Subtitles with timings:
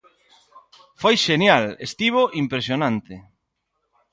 [1.01, 3.15] Foi xenial, estivo impresionante.